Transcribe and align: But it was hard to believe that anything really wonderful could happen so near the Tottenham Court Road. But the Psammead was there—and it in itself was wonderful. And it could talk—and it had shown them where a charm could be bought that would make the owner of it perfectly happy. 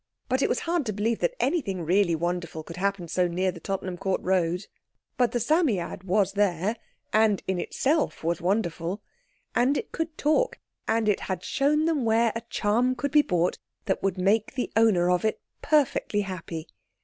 But 0.27 0.41
it 0.41 0.49
was 0.49 0.61
hard 0.61 0.87
to 0.87 0.93
believe 0.93 1.19
that 1.19 1.35
anything 1.39 1.83
really 1.85 2.15
wonderful 2.15 2.63
could 2.63 2.77
happen 2.77 3.07
so 3.07 3.27
near 3.27 3.51
the 3.51 3.59
Tottenham 3.59 3.97
Court 3.99 4.19
Road. 4.23 4.65
But 5.15 5.31
the 5.31 5.39
Psammead 5.39 6.05
was 6.05 6.33
there—and 6.33 7.39
it 7.39 7.43
in 7.47 7.59
itself 7.59 8.23
was 8.23 8.41
wonderful. 8.41 9.03
And 9.53 9.77
it 9.77 9.91
could 9.91 10.17
talk—and 10.17 11.07
it 11.07 11.19
had 11.19 11.43
shown 11.43 11.85
them 11.85 12.03
where 12.03 12.31
a 12.35 12.41
charm 12.49 12.95
could 12.95 13.11
be 13.11 13.21
bought 13.21 13.59
that 13.85 14.01
would 14.01 14.17
make 14.17 14.55
the 14.55 14.71
owner 14.75 15.11
of 15.11 15.23
it 15.23 15.39
perfectly 15.61 16.21
happy. 16.21 16.67